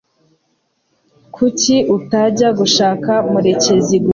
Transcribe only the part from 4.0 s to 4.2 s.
gusa?